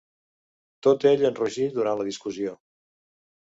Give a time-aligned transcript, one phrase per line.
[0.87, 2.57] Tot ell enrogí durant la discussió.